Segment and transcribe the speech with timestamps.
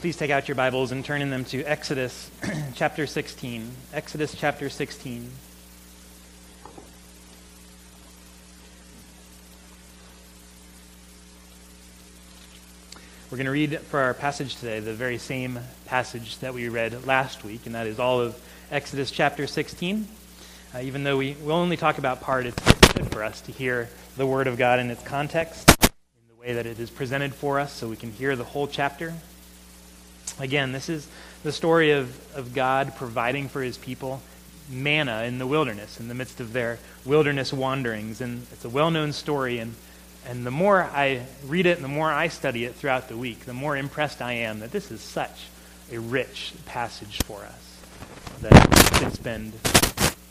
[0.00, 2.30] Please take out your Bibles and turn in them to Exodus
[2.74, 3.70] chapter 16.
[3.92, 5.30] Exodus chapter 16.
[13.30, 17.06] We're going to read for our passage today the very same passage that we read
[17.06, 18.40] last week, and that is all of
[18.70, 20.08] Exodus chapter 16.
[20.74, 23.90] Uh, even though we will only talk about part, it's good for us to hear
[24.16, 27.60] the Word of God in its context, in the way that it is presented for
[27.60, 29.12] us, so we can hear the whole chapter.
[30.40, 31.06] Again, this is
[31.42, 34.22] the story of, of God providing for his people
[34.70, 38.20] manna in the wilderness, in the midst of their wilderness wanderings.
[38.20, 39.74] And it's a well known story, and
[40.26, 43.46] and the more I read it and the more I study it throughout the week,
[43.46, 45.46] the more impressed I am that this is such
[45.90, 47.80] a rich passage for us.
[48.40, 49.54] That we could spend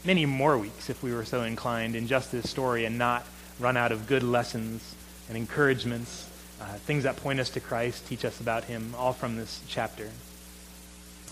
[0.05, 3.26] many more weeks, if we were so inclined, in just this story and not
[3.59, 4.95] run out of good lessons
[5.28, 6.29] and encouragements,
[6.59, 10.09] uh, things that point us to Christ, teach us about Him, all from this chapter.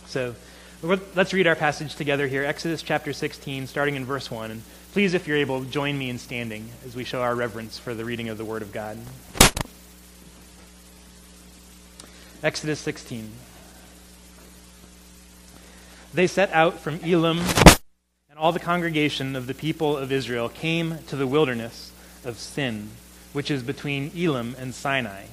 [0.08, 0.36] So
[0.82, 4.52] let's read our passage together here Exodus chapter 16, starting in verse 1.
[4.52, 4.62] And
[4.98, 8.04] Please, if you're able, join me in standing as we show our reverence for the
[8.04, 8.98] reading of the Word of God.
[12.42, 13.30] Exodus 16.
[16.16, 17.42] They set out from Elim,
[18.28, 21.92] and all the congregation of the people of Israel came to the wilderness
[22.26, 22.90] of Sin,
[23.38, 25.26] which is between Elim and Sinai,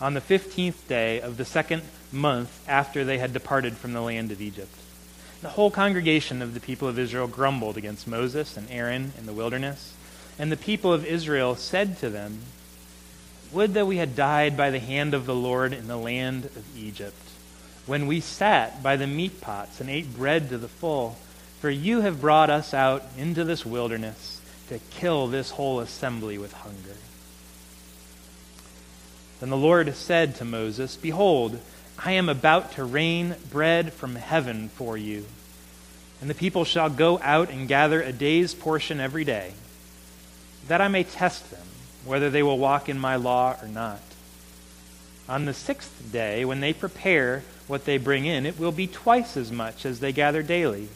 [0.00, 4.32] on the fifteenth day of the second month after they had departed from the land
[4.32, 4.74] of Egypt.
[5.42, 9.32] The whole congregation of the people of Israel grumbled against Moses and Aaron in the
[9.32, 9.94] wilderness.
[10.40, 12.40] And the people of Israel said to them,
[13.52, 16.64] Would that we had died by the hand of the Lord in the land of
[16.76, 17.14] Egypt,
[17.86, 21.16] when we sat by the meat pots and ate bread to the full.
[21.60, 26.52] For you have brought us out into this wilderness to kill this whole assembly with
[26.54, 26.96] hunger.
[29.42, 31.58] Then the Lord said to Moses, Behold,
[31.98, 35.26] I am about to rain bread from heaven for you.
[36.20, 39.54] And the people shall go out and gather a day's portion every day,
[40.68, 41.66] that I may test them,
[42.04, 44.00] whether they will walk in my law or not.
[45.28, 49.36] On the sixth day, when they prepare what they bring in, it will be twice
[49.36, 50.88] as much as they gather daily.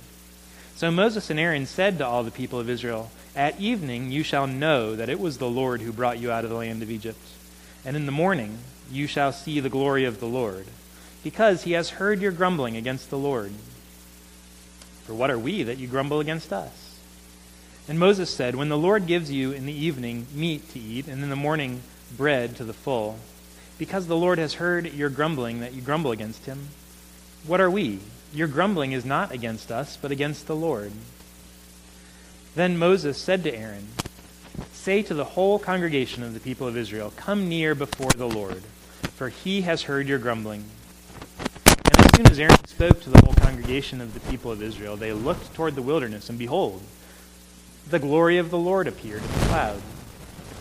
[0.76, 4.46] So Moses and Aaron said to all the people of Israel, At evening you shall
[4.46, 7.18] know that it was the Lord who brought you out of the land of Egypt.
[7.86, 8.58] And in the morning
[8.90, 10.66] you shall see the glory of the Lord
[11.22, 13.52] because he has heard your grumbling against the Lord.
[15.04, 16.98] For what are we that you grumble against us?
[17.88, 21.22] And Moses said, When the Lord gives you in the evening meat to eat, and
[21.22, 21.82] in the morning
[22.16, 23.18] bread to the full,
[23.78, 26.68] because the Lord has heard your grumbling that you grumble against him,
[27.46, 28.00] what are we?
[28.32, 30.90] Your grumbling is not against us, but against the Lord.
[32.56, 33.88] Then Moses said to Aaron,
[34.86, 38.62] Say to the whole congregation of the people of Israel, Come near before the Lord,
[39.16, 40.62] for he has heard your grumbling
[41.66, 44.96] And as soon as Aaron spoke to the whole congregation of the people of Israel,
[44.96, 46.84] they looked toward the wilderness, and behold,
[47.90, 49.82] the glory of the Lord appeared in the cloud.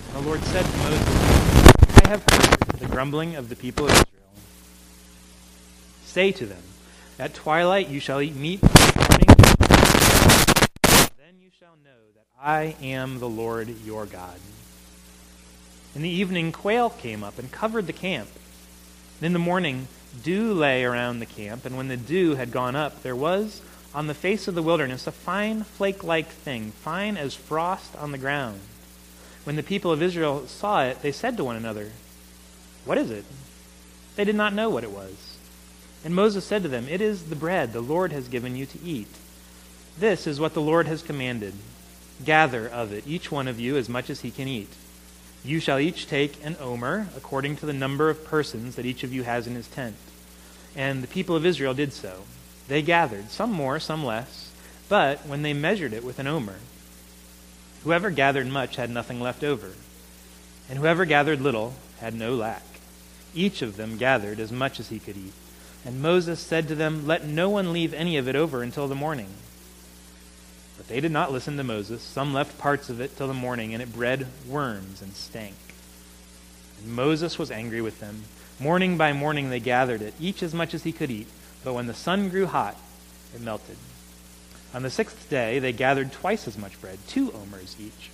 [0.08, 1.08] And the Lord said to Moses,
[2.04, 4.34] I have heard the grumbling of the people of Israel.
[6.04, 6.64] Say to them,
[7.20, 9.28] At twilight you shall eat meat the morning.
[11.16, 14.40] Then you shall know that I am the Lord your God.
[15.96, 18.30] In the evening, quail came up and covered the camp.
[19.18, 19.88] And in the morning,
[20.24, 23.64] dew lay around the camp, and when the dew had gone up, there was
[23.96, 28.12] on the face of the wilderness a fine flake like thing, fine as frost on
[28.12, 28.60] the ground.
[29.44, 31.94] When the people of Israel saw it, they said to one another,
[32.84, 33.26] What is it?
[34.18, 35.38] They did not know what it was.
[36.04, 38.84] And Moses said to them, It is the bread the Lord has given you to
[38.84, 39.10] eat.
[39.98, 41.56] This is what the Lord has commanded.
[42.24, 44.70] Gather of it, each one of you, as much as he can eat.
[45.44, 49.14] You shall each take an omer, according to the number of persons that each of
[49.14, 49.96] you has in his tent.
[50.76, 52.24] And the people of Israel did so.
[52.68, 54.52] They gathered, some more, some less,
[54.90, 56.60] but when they measured it with an omer,
[57.84, 59.74] whoever gathered much had nothing left over,
[60.70, 62.64] and whoever gathered little had no lack.
[63.36, 65.34] Each of them gathered as much as he could eat.
[65.86, 68.96] And Moses said to them, Let no one leave any of it over until the
[68.96, 69.28] morning.
[70.78, 72.02] But they did not listen to Moses.
[72.02, 75.56] Some left parts of it till the morning, and it bred worms and stank.
[76.82, 78.24] And Moses was angry with them.
[78.60, 81.28] Morning by morning they gathered it, each as much as he could eat.
[81.64, 82.78] But when the sun grew hot,
[83.34, 83.78] it melted.
[84.74, 88.10] On the sixth day they gathered twice as much bread, two omers each.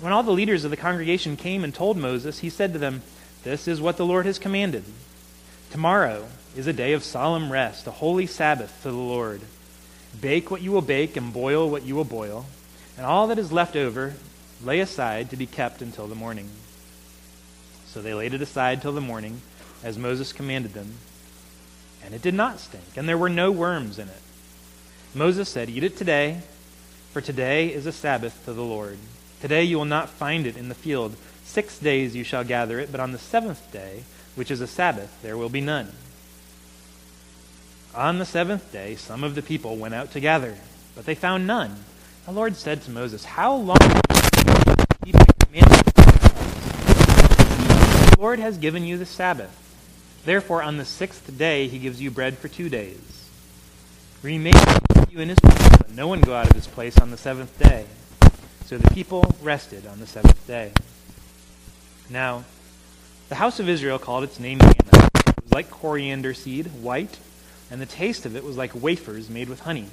[0.00, 3.02] When all the leaders of the congregation came and told Moses, he said to them,
[3.44, 4.84] This is what the Lord has commanded.
[5.70, 6.26] Tomorrow
[6.56, 9.40] is a day of solemn rest, a holy Sabbath to the Lord.
[10.20, 12.46] Bake what you will bake and boil what you will boil,
[12.96, 14.14] and all that is left over
[14.62, 16.48] lay aside to be kept until the morning.
[17.86, 19.42] So they laid it aside till the morning,
[19.82, 20.94] as Moses commanded them.
[22.04, 24.22] And it did not stink, and there were no worms in it.
[25.14, 26.40] Moses said, Eat it today,
[27.12, 28.98] for today is a Sabbath to the Lord.
[29.40, 31.16] Today you will not find it in the field.
[31.44, 34.04] Six days you shall gather it, but on the seventh day,
[34.34, 35.92] which is a Sabbath, there will be none.
[37.94, 40.56] On the seventh day, some of the people went out to gather,
[40.94, 41.84] but they found none.
[42.24, 43.76] The Lord said to Moses, How long
[45.04, 45.94] keep the commandment?
[48.10, 49.58] The Lord has given you the Sabbath.
[50.24, 53.28] Therefore, on the sixth day, he gives you bread for two days.
[54.22, 54.54] Remain
[55.10, 57.58] you in his place, but no one go out of his place on the seventh
[57.58, 57.84] day.
[58.64, 60.72] So the people rested on the seventh day.
[62.08, 62.44] Now,
[63.28, 65.10] the house of Israel called its name manna.
[65.26, 67.18] It was like coriander seed, white,
[67.72, 69.86] and the taste of it was like wafers made with honey.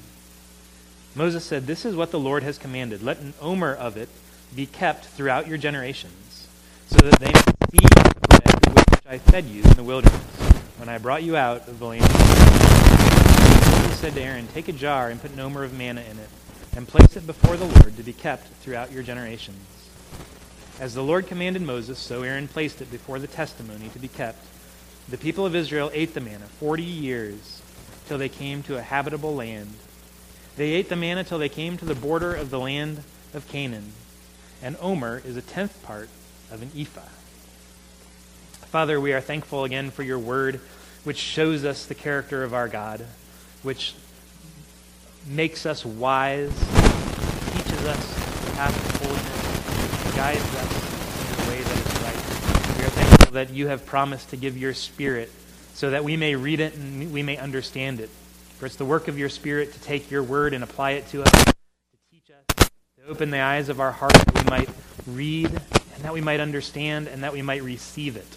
[1.15, 3.01] Moses said, This is what the Lord has commanded.
[3.01, 4.09] Let an omer of it
[4.53, 6.49] be kept throughout your generations,
[6.87, 7.39] so that they may
[7.71, 10.21] see the bread with which I fed you in the wilderness,
[10.75, 15.09] when I brought you out of the land Moses said to Aaron, Take a jar
[15.09, 16.29] and put an omer of manna in it,
[16.75, 19.89] and place it before the Lord to be kept throughout your generations.
[20.81, 24.45] As the Lord commanded Moses, so Aaron placed it before the testimony to be kept.
[25.07, 27.61] The people of Israel ate the manna forty years,
[28.09, 29.71] till they came to a habitable land.
[30.57, 33.03] They ate the manna till they came to the border of the land
[33.35, 33.93] of Canaan.
[34.63, 36.09] And Omer is a tenth part
[36.51, 37.07] of an ephah.
[38.71, 40.59] Father, we are thankful again for your word,
[41.03, 43.05] which shows us the character of our God,
[43.61, 43.93] which
[45.27, 51.77] makes us wise, teaches us the path of holiness, guides us in the way that
[51.77, 52.79] is right.
[52.79, 55.31] We are thankful that you have promised to give your spirit
[55.79, 58.09] so that we may read it and we may understand it.
[58.57, 61.23] For it's the work of your spirit to take your word and apply it to
[61.23, 61.53] us, to
[62.11, 64.69] teach us, to open the eyes of our heart that we might
[65.07, 68.27] read and that we might understand and that we might receive it,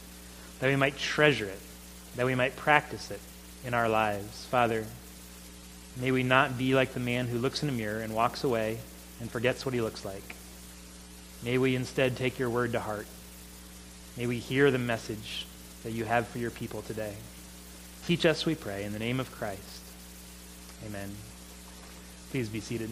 [0.61, 1.59] that we might treasure it,
[2.15, 3.19] that we might practice it
[3.67, 4.47] in our lives.
[4.47, 4.87] Father,
[6.01, 8.79] may we not be like the man who looks in a mirror and walks away
[9.21, 10.37] and forgets what he looks like.
[11.43, 13.09] May we instead take your word to heart.
[14.17, 15.45] May we hear the message
[15.83, 17.17] that you have for your people today.
[18.07, 19.81] Teach us, we pray, in the name of Christ.
[20.85, 21.15] Amen.
[22.31, 22.91] Please be seated.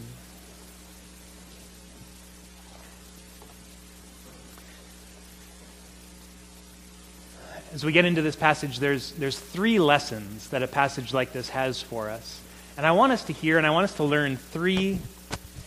[7.72, 11.48] As we get into this passage, there's, there's three lessons that a passage like this
[11.50, 12.40] has for us.
[12.76, 15.00] And I want us to hear and I want us to learn three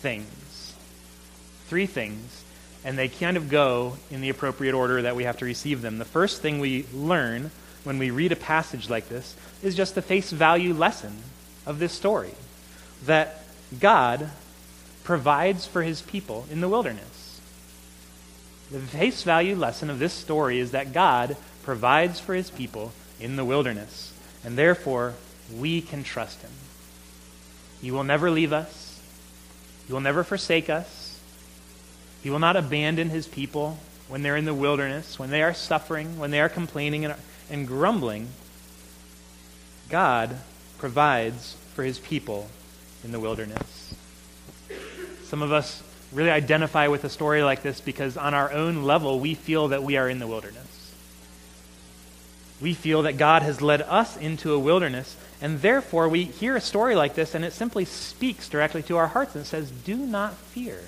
[0.01, 0.73] things.
[1.67, 2.43] Three things.
[2.85, 5.97] And they kind of go in the appropriate order that we have to receive them.
[5.97, 7.51] The first thing we learn
[7.83, 11.15] when we read a passage like this is just the face value lesson
[11.65, 12.33] of this story
[13.05, 13.43] that
[13.79, 14.29] God
[15.03, 17.39] provides for his people in the wilderness.
[18.71, 23.35] The face value lesson of this story is that God provides for his people in
[23.35, 24.13] the wilderness,
[24.43, 25.13] and therefore
[25.55, 26.51] we can trust him.
[27.81, 29.01] He will never leave us,
[29.85, 31.19] he will never forsake us,
[32.21, 33.77] he will not abandon his people
[34.07, 37.15] when they're in the wilderness, when they are suffering, when they are complaining and,
[37.49, 38.27] and grumbling.
[39.89, 40.37] God
[40.77, 42.49] provides for his people
[43.03, 43.93] in the wilderness.
[45.25, 49.19] Some of us really identify with a story like this because, on our own level,
[49.19, 50.93] we feel that we are in the wilderness.
[52.61, 56.61] We feel that God has led us into a wilderness, and therefore we hear a
[56.61, 60.35] story like this, and it simply speaks directly to our hearts and says, Do not
[60.35, 60.79] fear.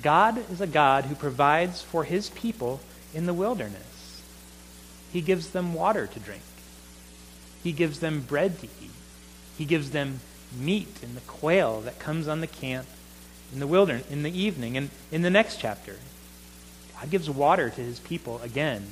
[0.00, 2.80] God is a God who provides for his people
[3.12, 3.99] in the wilderness.
[5.12, 6.42] He gives them water to drink,
[7.62, 8.90] He gives them bread to eat,
[9.56, 10.20] He gives them
[10.58, 12.86] meat and the quail that comes on the camp
[13.52, 14.76] in the wilderness in the evening.
[14.76, 15.96] And in the next chapter,
[16.98, 18.88] God gives water to his people again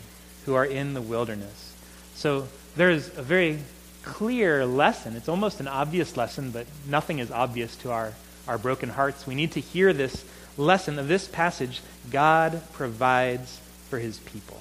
[0.47, 1.75] who are in the wilderness.
[2.15, 3.61] So there's a very
[4.03, 5.17] clear lesson.
[5.17, 8.15] It's almost an obvious lesson, but nothing is obvious to our,
[8.47, 9.27] our broken hearts.
[9.27, 10.25] We need to hear this
[10.57, 13.61] lesson of this passage God provides
[13.91, 14.61] for his people.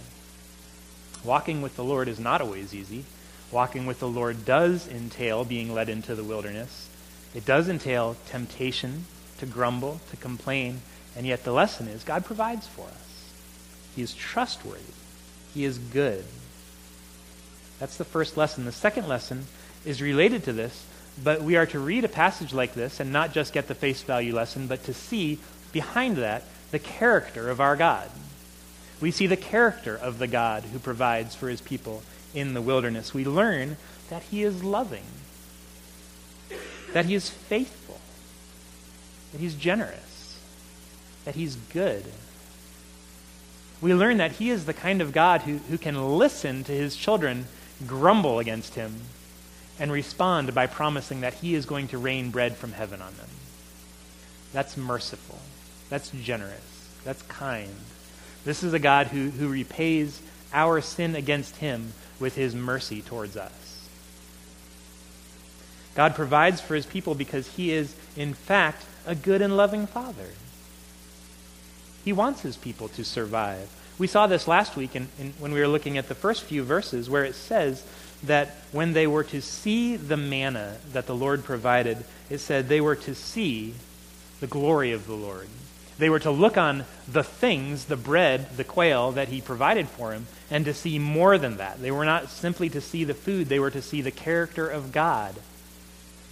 [1.28, 3.04] Walking with the Lord is not always easy.
[3.52, 6.88] Walking with the Lord does entail being led into the wilderness.
[7.36, 9.06] It does entail temptation
[9.40, 10.80] to grumble, to complain,
[11.18, 13.34] and yet the lesson is God provides for us.
[13.94, 14.94] He is trustworthy.
[15.54, 16.24] He is good.
[17.78, 18.64] That's the first lesson.
[18.64, 19.48] The second lesson
[19.84, 20.86] is related to this,
[21.22, 24.02] but we are to read a passage like this and not just get the face
[24.02, 25.40] value lesson, but to see
[25.74, 28.10] behind that the character of our God.
[29.00, 33.14] We see the character of the God who provides for his people in the wilderness.
[33.14, 33.78] We learn
[34.10, 35.06] that he is loving,
[36.94, 38.00] that he is faithful,
[39.32, 40.40] that he's generous,
[41.26, 42.06] that he's good.
[43.82, 46.96] We learn that he is the kind of God who, who can listen to his
[46.96, 47.46] children
[47.86, 49.02] grumble against him
[49.80, 53.30] and respond by promising that he is going to rain bread from heaven on them.
[54.54, 55.38] That's merciful.
[55.90, 56.90] That's generous.
[57.04, 57.76] That's kind.
[58.48, 60.22] This is a God who, who repays
[60.54, 63.90] our sin against him with his mercy towards us.
[65.96, 70.30] God provides for his people because he is, in fact, a good and loving father.
[72.06, 73.70] He wants his people to survive.
[74.00, 76.64] We saw this last week in, in, when we were looking at the first few
[76.64, 77.84] verses where it says
[78.24, 82.80] that when they were to see the manna that the Lord provided, it said they
[82.80, 83.74] were to see
[84.40, 85.50] the glory of the Lord.
[85.98, 90.14] They were to look on the things, the bread, the quail that he provided for
[90.14, 91.82] him, and to see more than that.
[91.82, 94.92] They were not simply to see the food, they were to see the character of
[94.92, 95.36] God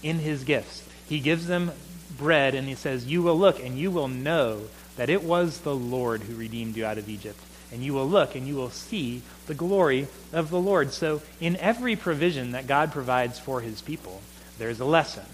[0.03, 0.87] in his gifts.
[1.07, 1.71] He gives them
[2.17, 4.61] bread and he says, You will look and you will know
[4.97, 7.39] that it was the Lord who redeemed you out of Egypt.
[7.71, 10.93] And you will look and you will see the glory of the Lord.
[10.93, 14.21] So, in every provision that God provides for his people,
[14.57, 15.25] there is a lesson.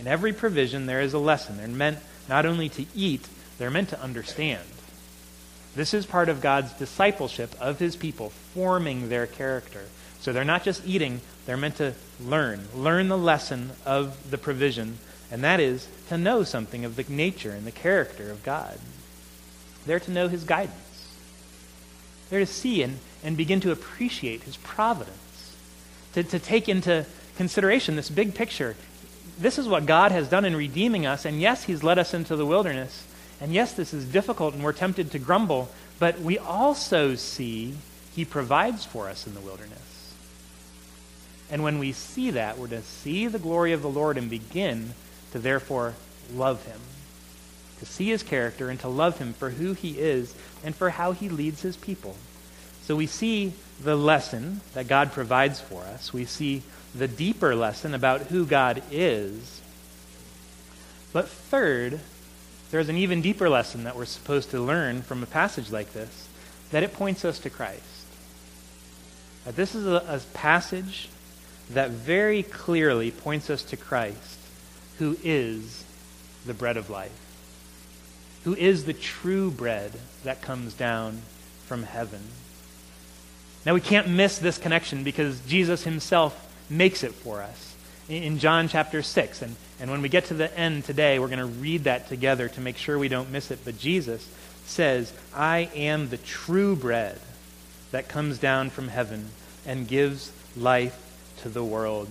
[0.00, 1.58] In every provision, there is a lesson.
[1.58, 1.98] They're meant
[2.28, 3.26] not only to eat,
[3.58, 4.64] they're meant to understand.
[5.74, 9.84] This is part of God's discipleship of his people, forming their character.
[10.20, 12.68] So they're not just eating, they're meant to learn.
[12.74, 14.98] Learn the lesson of the provision,
[15.30, 18.78] and that is to know something of the nature and the character of God.
[19.86, 21.16] They're to know his guidance.
[22.28, 25.56] They're to see and, and begin to appreciate his providence,
[26.14, 27.06] to, to take into
[27.36, 28.74] consideration this big picture
[29.38, 31.24] this is what God has done in redeeming us.
[31.24, 33.06] And yes, He's led us into the wilderness.
[33.40, 35.70] And yes, this is difficult and we're tempted to grumble.
[35.98, 37.74] But we also see
[38.14, 40.14] He provides for us in the wilderness.
[41.50, 44.94] And when we see that, we're to see the glory of the Lord and begin
[45.32, 45.94] to therefore
[46.34, 46.80] love Him.
[47.78, 51.12] To see His character and to love Him for who He is and for how
[51.12, 52.16] He leads His people.
[52.82, 53.52] So we see
[53.82, 56.12] the lesson that God provides for us.
[56.12, 56.62] We see
[56.94, 59.60] the deeper lesson about who God is.
[61.12, 62.00] But third,
[62.70, 66.28] there's an even deeper lesson that we're supposed to learn from a passage like this
[66.70, 67.82] that it points us to Christ.
[69.44, 71.08] That this is a, a passage
[71.70, 74.38] that very clearly points us to Christ,
[74.98, 75.84] who is
[76.44, 77.12] the bread of life,
[78.44, 79.92] who is the true bread
[80.24, 81.22] that comes down
[81.66, 82.20] from heaven.
[83.64, 87.74] Now, we can't miss this connection because Jesus himself makes it for us
[88.08, 89.42] in John chapter 6.
[89.42, 92.48] And, and when we get to the end today, we're going to read that together
[92.48, 93.60] to make sure we don't miss it.
[93.64, 94.26] But Jesus
[94.66, 97.18] says, I am the true bread
[97.90, 99.26] that comes down from heaven
[99.66, 100.98] and gives life
[101.42, 102.08] to the world.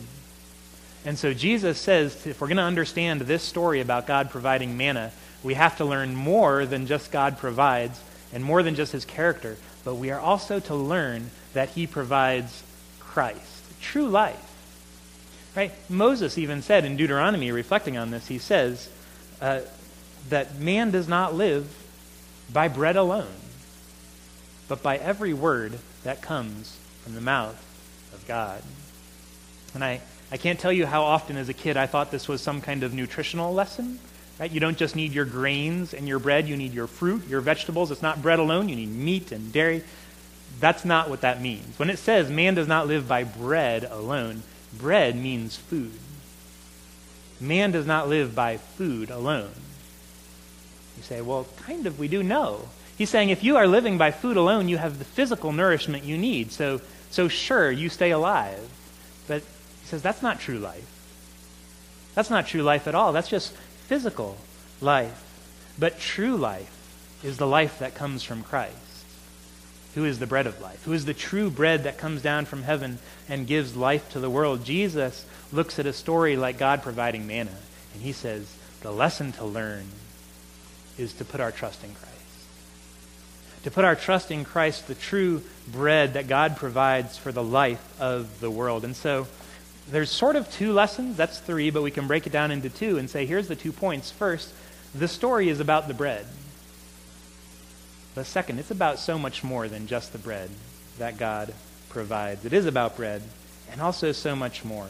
[1.06, 5.12] And so Jesus says, if we're going to understand this story about God providing manna,
[5.44, 8.02] we have to learn more than just God provides
[8.34, 12.64] and more than just his character, but we are also to learn that he provides
[13.00, 14.47] Christ, true life.
[15.58, 15.72] Right?
[15.90, 18.92] Moses even said in Deuteronomy, reflecting on this, he says
[19.42, 19.62] uh,
[20.30, 21.68] that man does not live
[22.54, 23.34] by bread alone,
[24.68, 27.58] but by every word that comes from the mouth
[28.14, 28.62] of God.
[29.74, 30.00] And I,
[30.32, 32.84] I can't tell you how often as a kid I thought this was some kind
[32.84, 34.00] of nutritional lesson.
[34.40, 34.52] Right?
[34.52, 37.90] You don't just need your grains and your bread, you need your fruit, your vegetables.
[37.90, 39.84] It's not bread alone, you need meat and dairy.
[40.60, 41.80] That's not what that means.
[41.80, 44.44] When it says man does not live by bread alone,
[44.78, 46.00] bread means food.
[47.40, 49.52] Man does not live by food alone.
[50.98, 52.70] You say, well, kind of, we do know.
[52.98, 56.18] He's saying if you are living by food alone, you have the physical nourishment you
[56.18, 56.52] need.
[56.52, 56.82] So,
[57.12, 58.68] so sure, you stay alive.
[59.28, 59.42] But
[59.82, 60.90] he says that's not true life.
[62.16, 63.14] That's not true life at all.
[63.14, 63.54] That's just
[63.88, 64.38] physical
[64.82, 65.24] life.
[65.78, 66.74] But true life
[67.24, 68.87] is the life that comes from Christ
[69.98, 72.62] who is the bread of life, who is the true bread that comes down from
[72.62, 74.64] heaven and gives life to the world.
[74.64, 77.56] Jesus looks at a story like God providing manna,
[77.96, 79.86] and he says, the lesson to learn
[81.00, 82.14] is to put our trust in Christ.
[83.64, 88.00] To put our trust in Christ, the true bread that God provides for the life
[88.00, 88.86] of the world.
[88.86, 89.26] And so
[89.90, 91.18] there's sort of two lessons.
[91.18, 93.72] That's three, but we can break it down into two and say, here's the two
[93.72, 94.12] points.
[94.12, 94.54] First,
[94.94, 96.28] the story is about the bread.
[98.18, 100.50] But second, it's about so much more than just the bread
[100.98, 101.54] that God
[101.90, 102.46] provides.
[102.46, 103.22] It is about bread
[103.72, 104.88] and also so much more.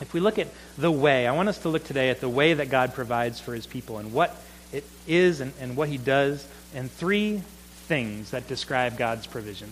[0.00, 2.52] If we look at the way, I want us to look today at the way
[2.52, 4.34] that God provides for his people and what
[4.72, 7.42] it is and, and what he does, and three
[7.86, 9.70] things that describe God's provision.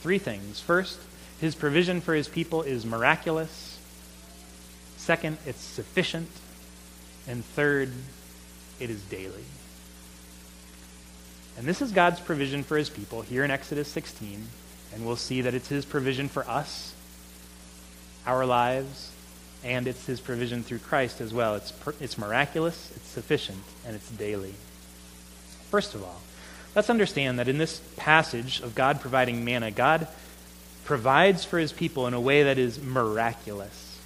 [0.00, 0.58] Three things.
[0.58, 0.98] First,
[1.38, 3.78] his provision for his people is miraculous.
[4.96, 6.30] Second, it's sufficient.
[7.28, 7.92] And third,
[8.80, 9.44] it is daily.
[11.56, 14.46] And this is God's provision for his people here in Exodus 16.
[14.94, 16.94] And we'll see that it's his provision for us
[18.26, 19.10] our lives,
[19.64, 21.56] and it's his provision through Christ as well.
[21.56, 24.54] It's, it's miraculous, it's sufficient, and it's daily.
[25.70, 26.20] First of all,
[26.76, 30.06] let's understand that in this passage of God providing manna, God
[30.84, 34.00] provides for his people in a way that is miraculous.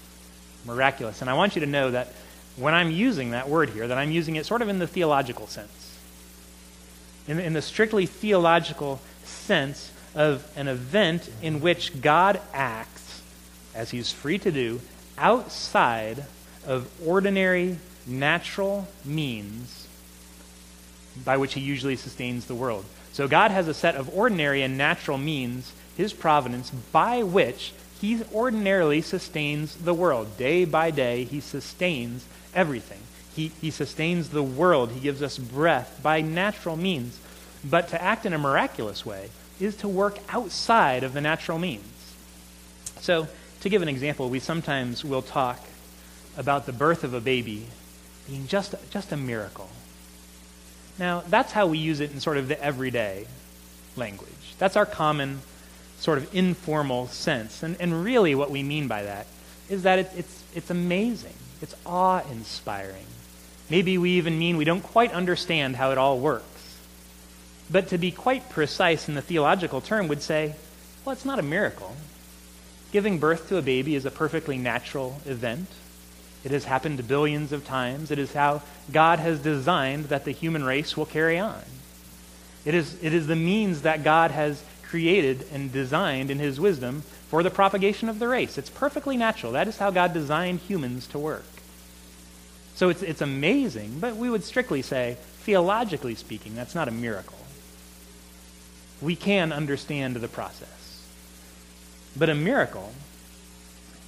[0.65, 1.21] Miraculous.
[1.21, 2.12] And I want you to know that
[2.57, 5.47] when I'm using that word here, that I'm using it sort of in the theological
[5.47, 5.86] sense.
[7.28, 13.23] In, in the strictly theological sense of an event in which God acts,
[13.75, 14.80] as he's free to do,
[15.18, 16.25] outside
[16.66, 19.87] of ordinary natural means
[21.25, 22.85] by which he usually sustains the world.
[23.12, 28.21] So God has a set of ordinary and natural means, his providence, by which he
[28.35, 30.37] ordinarily sustains the world.
[30.37, 33.00] Day by day, he sustains everything.
[33.37, 34.90] He, he sustains the world.
[34.93, 37.21] He gives us breath by natural means.
[37.62, 39.28] But to act in a miraculous way
[39.61, 41.85] is to work outside of the natural means.
[43.00, 43.28] So,
[43.61, 45.61] to give an example, we sometimes will talk
[46.37, 47.66] about the birth of a baby
[48.26, 49.69] being just, just a miracle.
[50.99, 53.26] Now, that's how we use it in sort of the everyday
[53.97, 54.55] language.
[54.59, 55.40] That's our common
[55.99, 57.62] sort of informal sense.
[57.62, 59.26] And, and really, what we mean by that
[59.69, 63.07] is that it, it's, it's amazing, it's awe inspiring.
[63.68, 66.76] Maybe we even mean we don't quite understand how it all works.
[67.70, 70.54] But to be quite precise in the theological term, would say,
[71.04, 71.96] well, it's not a miracle.
[72.92, 75.68] Giving birth to a baby is a perfectly natural event.
[76.44, 78.12] It has happened billions of times.
[78.12, 81.62] It is how God has designed that the human race will carry on.
[82.64, 87.02] It is, it is the means that God has created and designed in his wisdom
[87.28, 88.58] for the propagation of the race.
[88.58, 89.52] It's perfectly natural.
[89.52, 91.44] That is how God designed humans to work.
[92.76, 97.38] So it's, it's amazing, but we would strictly say, theologically speaking, that's not a miracle.
[99.00, 101.02] We can understand the process.
[102.17, 102.93] But a miracle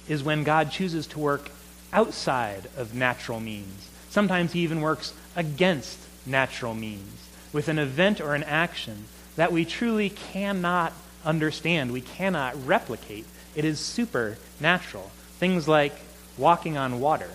[0.07, 1.49] is when God chooses to work
[1.91, 3.89] outside of natural means.
[4.09, 9.05] Sometimes he even works against natural means with an event or an action
[9.35, 10.93] that we truly cannot
[11.25, 13.25] understand, we cannot replicate.
[13.55, 15.11] It is supernatural.
[15.39, 15.93] Things like
[16.37, 17.29] walking on water,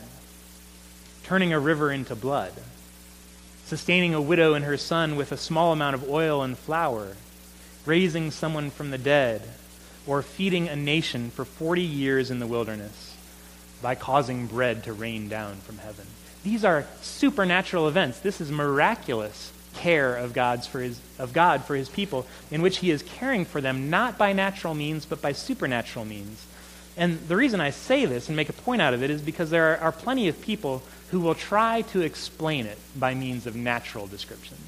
[1.25, 2.53] turning a river into blood,
[3.65, 7.17] sustaining a widow and her son with a small amount of oil and flour,
[7.87, 9.43] raising someone from the dead,
[10.07, 13.17] or feeding a nation for 40 years in the wilderness
[13.81, 16.07] by causing bread to rain down from heaven.
[16.43, 18.21] These are supernatural events.
[18.21, 22.79] This is miraculous care of God's for his of God for his people in which
[22.79, 26.47] he is caring for them not by natural means but by supernatural means.
[26.97, 29.51] And the reason I say this and make a point out of it is because
[29.51, 30.83] there are, are plenty of people
[31.14, 34.61] who will try to explain it by means of natural descriptions.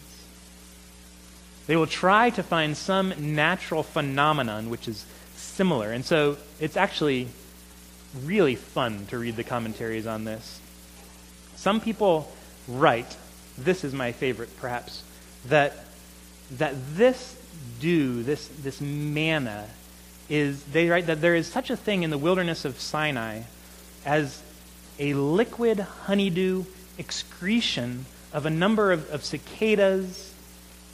[1.66, 5.04] They will try to find some natural phenomenon which is
[5.34, 5.90] similar.
[5.90, 7.26] And so it's actually
[8.22, 10.60] really fun to read the commentaries on this.
[11.56, 12.30] Some people
[12.68, 13.16] write,
[13.58, 15.02] this is my favorite perhaps,
[15.46, 15.84] that,
[16.52, 17.36] that this
[17.80, 19.68] dew, this, this manna,
[20.28, 23.42] is, they write that there is such a thing in the wilderness of Sinai
[24.04, 24.40] as
[24.98, 26.64] a liquid honeydew
[26.98, 30.34] excretion of a number of, of cicadas,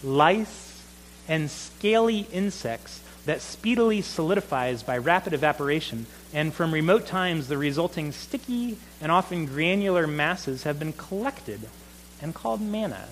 [0.02, 0.82] lice,
[1.28, 8.10] and scaly insects that speedily solidifies by rapid evaporation, and from remote times the resulting
[8.10, 11.60] sticky and often granular masses have been collected
[12.20, 13.08] and called manna.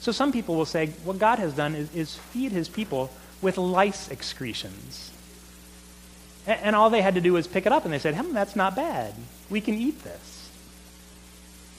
[0.00, 3.10] So some people will say what God has done is, is feed his people
[3.42, 5.12] with lice excretions.
[6.50, 8.56] And, all they had to do was pick it up, and they said, hmm, that's
[8.56, 9.14] not bad.
[9.48, 10.50] We can eat this.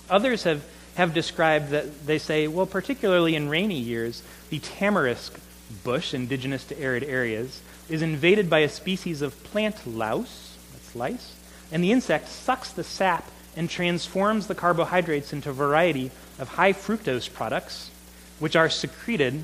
[0.10, 0.64] Others have,
[0.96, 5.38] have described that they say, well, particularly in rainy years, the tamarisk
[5.84, 11.36] bush, indigenous to arid areas, is invaded by a species of plant louse, that's lice,
[11.72, 16.72] and the insect sucks the sap and transforms the carbohydrates into a variety of high
[16.72, 17.92] fructose products,
[18.40, 19.42] which are secreted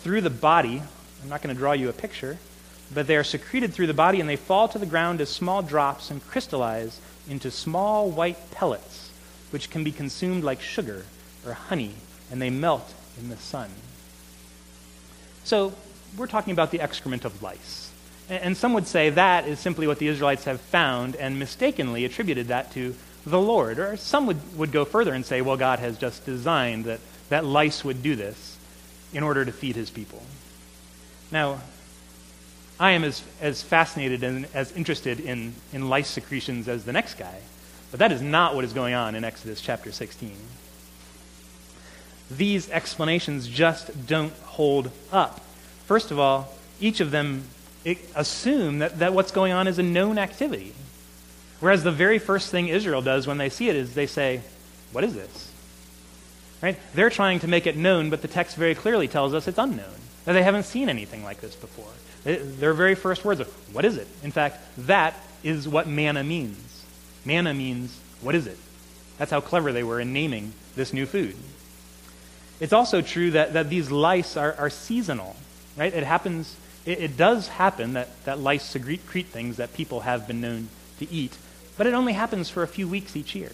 [0.00, 0.82] through the body.
[1.22, 2.38] I'm not going to draw you a picture,
[2.94, 5.62] but they are secreted through the body and they fall to the ground as small
[5.62, 9.10] drops and crystallize into small white pellets,
[9.50, 11.04] which can be consumed like sugar
[11.46, 11.94] or honey,
[12.30, 13.70] and they melt in the sun.
[15.44, 15.72] So
[16.16, 17.90] we're talking about the excrement of lice.
[18.28, 22.48] And some would say that is simply what the Israelites have found and mistakenly attributed
[22.48, 22.94] that to
[23.26, 23.78] the Lord.
[23.78, 27.44] Or some would, would go further and say, well, God has just designed that, that
[27.44, 28.56] lice would do this
[29.12, 30.22] in order to feed his people.
[31.30, 31.60] Now,
[32.82, 37.14] I am as, as fascinated and as interested in, in lice secretions as the next
[37.14, 37.38] guy,
[37.90, 40.36] but that is not what is going on in Exodus chapter 16
[42.36, 45.40] these explanations just don't hold up.
[45.86, 47.44] First of all, each of them
[48.14, 50.74] assume that, that what's going on is a known activity.
[51.60, 54.40] Whereas the very first thing Israel does when they see it is they say,
[54.92, 55.52] What is this?
[56.60, 56.78] Right?
[56.94, 59.94] They're trying to make it known, but the text very clearly tells us it's unknown.
[60.24, 61.90] That they haven't seen anything like this before.
[62.24, 64.06] Their very first words are, What is it?
[64.22, 66.84] In fact, that is what manna means.
[67.24, 68.58] Manna means, What is it?
[69.18, 71.36] That's how clever they were in naming this new food.
[72.60, 75.34] It's also true that, that these lice are, are seasonal,
[75.76, 75.92] right?
[75.92, 76.56] It happens,
[76.86, 80.68] it, it does happen that, that lice secrete things that people have been known
[81.00, 81.36] to eat,
[81.76, 83.52] but it only happens for a few weeks each year.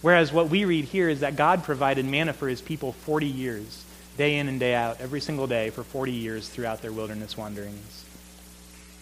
[0.00, 3.84] Whereas what we read here is that God provided manna for his people 40 years,
[4.20, 8.04] day in and day out, every single day for 40 years throughout their wilderness wanderings.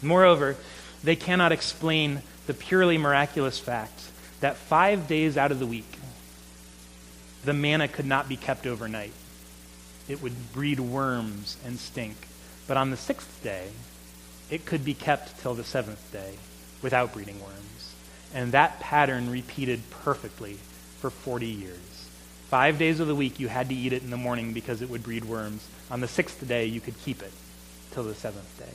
[0.01, 0.55] Moreover,
[1.03, 4.01] they cannot explain the purely miraculous fact
[4.39, 5.99] that five days out of the week,
[7.45, 9.11] the manna could not be kept overnight.
[10.07, 12.17] It would breed worms and stink.
[12.69, 13.71] But on the sixth day,
[14.51, 16.35] it could be kept till the seventh day
[16.81, 17.95] without breeding worms.
[18.33, 20.59] And that pattern repeated perfectly
[21.01, 21.88] for 40 years.
[22.49, 24.89] Five days of the week, you had to eat it in the morning because it
[24.89, 25.69] would breed worms.
[25.91, 27.33] On the sixth day, you could keep it
[27.91, 28.75] till the seventh day.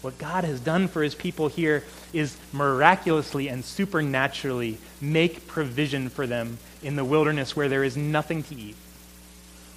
[0.00, 6.26] What God has done for his people here is miraculously and supernaturally make provision for
[6.26, 8.76] them in the wilderness where there is nothing to eat,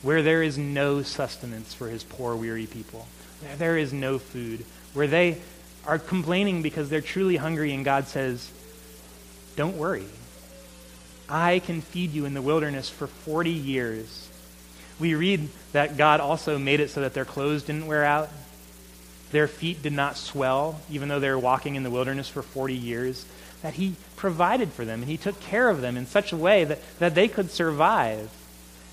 [0.04, 3.08] where there is no sustenance for his poor, weary people,
[3.42, 5.38] where there is no food, where they
[5.86, 8.52] are complaining because they're truly hungry, and God says,
[9.56, 10.06] Don't worry.
[11.30, 14.30] I can feed you in the wilderness for 40 years.
[15.00, 18.30] We read that God also made it so that their clothes didn't wear out.
[19.32, 22.76] Their feet did not swell, even though they were walking in the wilderness for 40
[22.76, 23.26] years.
[23.62, 26.64] That He provided for them and He took care of them in such a way
[26.64, 28.30] that, that they could survive.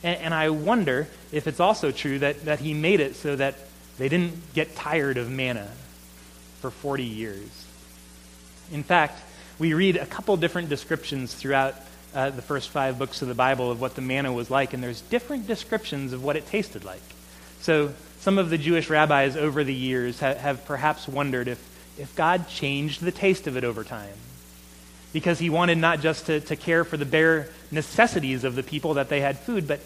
[0.03, 3.57] And, and I wonder if it's also true that, that He made it so that
[3.99, 5.71] they didn't get tired of manna
[6.61, 7.67] for 40 years.
[8.73, 9.21] In fact,
[9.59, 11.75] we read a couple different descriptions throughout
[12.15, 14.83] uh, the first five books of the Bible of what the manna was like, and
[14.83, 17.03] there's different descriptions of what it tasted like.
[17.61, 21.59] So some of the Jewish rabbis over the years ha- have perhaps wondered if,
[21.99, 24.15] if God changed the taste of it over time.
[25.13, 28.95] Because he wanted not just to, to care for the bare necessities of the people
[28.95, 29.81] that they had food, but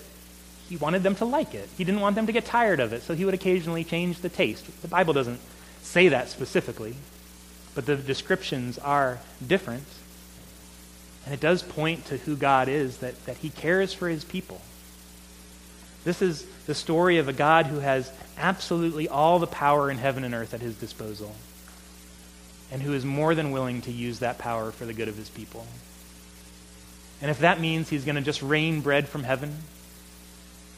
[0.68, 1.68] he wanted them to like it.
[1.76, 4.28] He didn't want them to get tired of it, so he would occasionally change the
[4.28, 4.64] taste.
[4.82, 5.40] The Bible doesn't
[5.82, 6.94] say that specifically,
[7.74, 9.84] but the descriptions are different.
[11.26, 14.60] And it does point to who God is, that, that he cares for his people.
[16.04, 20.22] This is the story of a God who has absolutely all the power in heaven
[20.22, 21.34] and earth at his disposal,
[22.70, 25.28] and who is more than willing to use that power for the good of his
[25.28, 25.66] people.
[27.20, 29.56] And if that means he's going to just rain bread from heaven,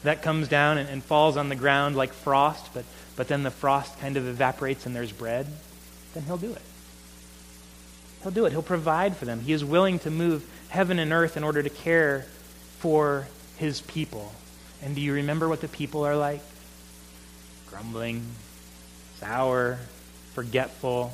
[0.03, 2.85] that comes down and, and, falls on the ground like frost, but,
[3.15, 5.45] but then the frost kind of evaporates and there's bread,
[6.13, 6.61] then he'll do it.
[8.21, 8.51] He'll do it.
[8.51, 9.41] He'll provide for them.
[9.41, 12.25] He is willing to move heaven and earth in order to care
[12.79, 13.27] for
[13.57, 14.33] his people.
[14.81, 16.41] And do you remember what the people are like?
[17.69, 18.25] Grumbling,
[19.19, 19.79] sour,
[20.33, 21.13] forgetful,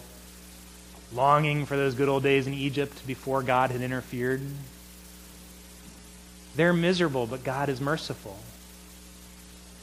[1.13, 4.41] longing for those good old days in Egypt before God had interfered.
[6.55, 8.37] They're miserable, but God is merciful.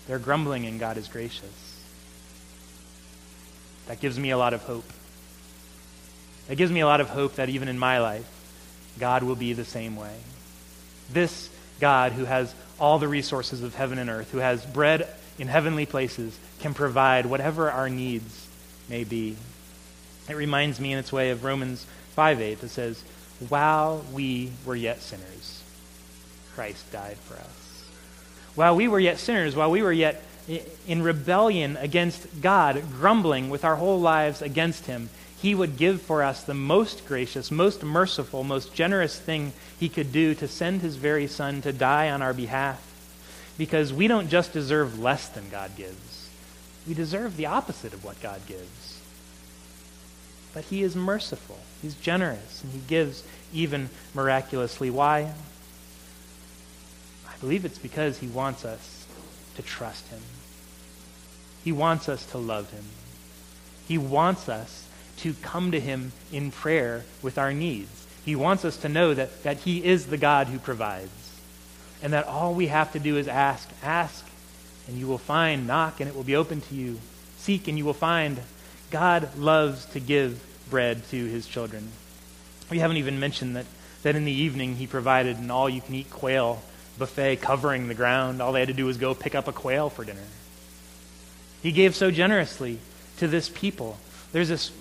[0.07, 1.81] They're grumbling, and God is gracious.
[3.87, 4.91] That gives me a lot of hope.
[6.53, 8.27] It gives me a lot of hope that even in my life,
[8.99, 10.15] God will be the same way.
[11.11, 11.49] This
[11.81, 15.87] God who has all the resources of heaven and earth, who has bread in heavenly
[15.87, 18.47] places, can provide whatever our needs
[18.87, 19.35] may be.
[20.29, 21.87] It reminds me in its way of Romans
[22.17, 23.03] 5 8 that says,
[23.49, 25.65] While we were yet sinners,
[26.55, 27.89] Christ died for us.
[28.57, 30.23] While we were yet sinners, while we were yet
[30.87, 35.09] in rebellion against God, grumbling with our whole lives against Him,
[35.43, 40.13] he would give for us the most gracious, most merciful, most generous thing he could
[40.13, 42.81] do to send his very son to die on our behalf.
[43.59, 46.31] Because we don't just deserve less than God gives,
[46.87, 49.01] we deserve the opposite of what God gives.
[50.55, 54.91] But he is merciful, he's generous, and he gives even miraculously.
[54.91, 55.33] Why?
[57.27, 59.07] I believe it's because he wants us
[59.57, 60.21] to trust him.
[61.65, 62.85] He wants us to love him.
[63.89, 64.87] He wants us
[65.23, 68.07] to come to him in prayer with our needs.
[68.25, 71.11] He wants us to know that, that he is the God who provides.
[72.03, 73.69] And that all we have to do is ask.
[73.83, 74.27] Ask,
[74.89, 75.67] and you will find.
[75.67, 76.99] Knock, and it will be open to you.
[77.39, 78.41] Seek, and you will find.
[78.91, 81.89] God loves to give bread to his children.
[82.71, 83.67] We haven't even mentioned that,
[84.03, 86.63] that in the evening he provided an all you can eat quail
[86.99, 88.41] buffet covering the ground.
[88.41, 90.21] All they had to do was go pick up a quail for dinner.
[91.63, 92.79] He gave so generously
[93.19, 93.99] to this people
[94.33, 94.73] There's this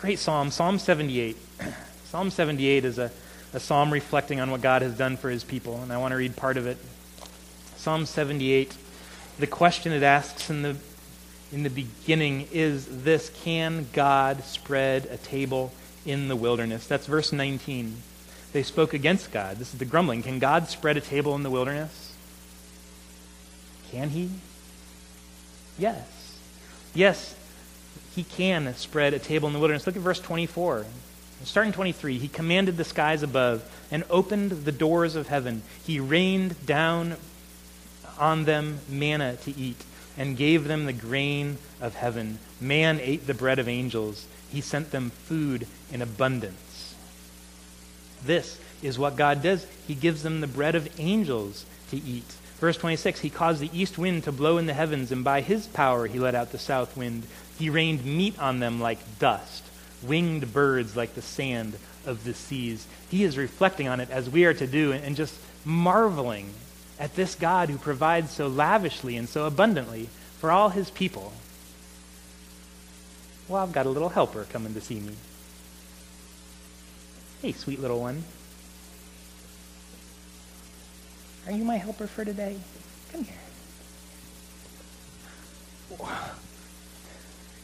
[0.00, 1.36] great psalm, Psalm 78.
[2.04, 3.10] psalm 78 is a,
[3.52, 6.16] a psalm reflecting on what God has done for his people, and I want to
[6.16, 6.78] read part of it.
[7.76, 8.76] Psalm 78,
[9.38, 10.76] the question it asks in the,
[11.52, 15.72] in the beginning is this Can God spread a table
[16.06, 16.86] in the wilderness?
[16.86, 17.96] That's verse 19.
[18.52, 19.56] They spoke against God.
[19.56, 20.22] This is the grumbling.
[20.22, 22.14] Can God spread a table in the wilderness?
[23.90, 24.30] Can he?
[25.76, 26.06] Yes.
[26.94, 27.34] Yes,
[28.18, 29.86] he can spread a table in the wilderness.
[29.86, 30.84] Look at verse 24.
[31.44, 35.62] Starting 23, he commanded the skies above and opened the doors of heaven.
[35.84, 37.14] He rained down
[38.18, 39.84] on them manna to eat
[40.16, 42.40] and gave them the grain of heaven.
[42.60, 44.26] Man ate the bread of angels.
[44.50, 46.96] He sent them food in abundance.
[48.24, 49.64] This is what God does.
[49.86, 52.34] He gives them the bread of angels to eat.
[52.58, 55.68] Verse 26 He caused the east wind to blow in the heavens, and by his
[55.68, 57.22] power he let out the south wind.
[57.58, 59.64] He rained meat on them like dust,
[60.02, 62.86] winged birds like the sand of the seas.
[63.10, 66.52] He is reflecting on it as we are to do and just marveling
[66.98, 71.32] at this God who provides so lavishly and so abundantly for all his people.
[73.48, 75.14] Well, I've got a little helper coming to see me.
[77.42, 78.24] Hey, sweet little one.
[81.46, 82.56] Are you my helper for today?
[83.10, 83.36] Come here.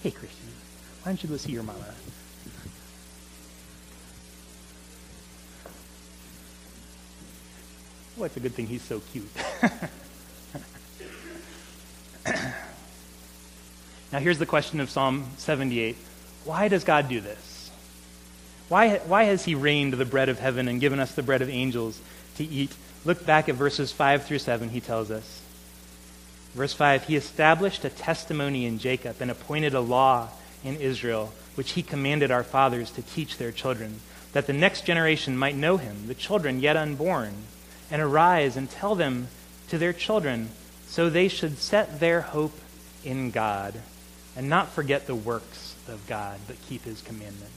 [0.04, 0.48] Hey, Christian,
[1.02, 1.82] why don't you go see your mama?
[8.06, 9.30] Oh, well, it's a good thing he's so cute.
[14.12, 15.96] now, here's the question of Psalm 78
[16.44, 17.70] Why does God do this?
[18.68, 21.48] Why, why has he rained the bread of heaven and given us the bread of
[21.48, 21.98] angels
[22.36, 22.76] to eat?
[23.06, 25.43] Look back at verses 5 through 7, he tells us.
[26.54, 30.28] Verse 5 He established a testimony in Jacob and appointed a law
[30.64, 34.00] in Israel, which he commanded our fathers to teach their children,
[34.32, 37.34] that the next generation might know him, the children yet unborn
[37.90, 39.28] and arise and tell them
[39.68, 40.48] to their children,
[40.86, 42.58] so they should set their hope
[43.04, 43.74] in God
[44.36, 47.50] and not forget the works of God, but keep his commandments.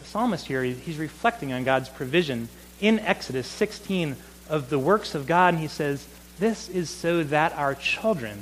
[0.00, 2.48] The psalmist here, he's reflecting on God's provision
[2.80, 4.16] in Exodus 16
[4.48, 6.06] of the works of God, and he says,
[6.38, 8.40] This is so that our children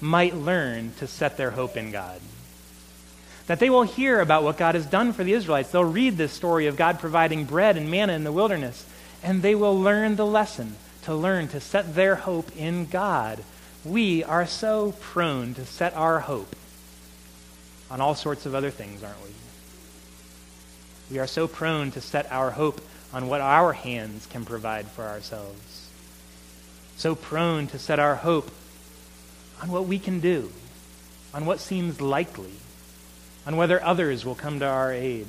[0.00, 2.20] might learn to set their hope in God.
[3.46, 5.70] That they will hear about what God has done for the Israelites.
[5.70, 8.84] They'll read this story of God providing bread and manna in the wilderness
[9.22, 13.42] and they will learn the lesson to learn to set their hope in God.
[13.84, 16.54] We are so prone to set our hope
[17.90, 19.30] on all sorts of other things, aren't we?
[21.10, 22.80] We are so prone to set our hope
[23.12, 25.75] on what our hands can provide for ourselves.
[26.96, 28.50] So prone to set our hope
[29.62, 30.50] on what we can do,
[31.34, 32.52] on what seems likely,
[33.46, 35.26] on whether others will come to our aid.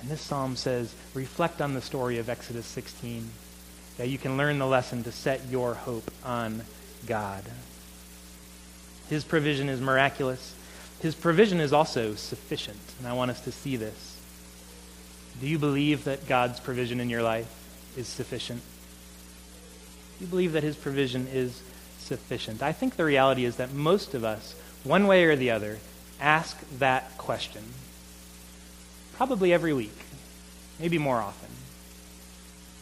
[0.00, 3.28] And this psalm says, reflect on the story of Exodus 16,
[3.96, 6.62] that you can learn the lesson to set your hope on
[7.06, 7.44] God.
[9.08, 10.54] His provision is miraculous.
[11.00, 14.20] His provision is also sufficient, and I want us to see this.
[15.40, 17.48] Do you believe that God's provision in your life
[17.96, 18.62] is sufficient?
[20.20, 21.62] You believe that his provision is
[21.98, 22.62] sufficient?
[22.62, 24.54] I think the reality is that most of us,
[24.84, 25.78] one way or the other,
[26.20, 27.62] ask that question.
[29.14, 29.96] Probably every week,
[30.80, 31.50] maybe more often.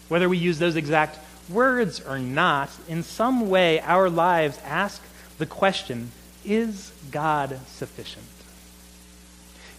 [0.08, 1.18] Whether we use those exact
[1.48, 5.02] words or not, in some way our lives ask
[5.38, 6.12] the question
[6.44, 8.24] Is God sufficient?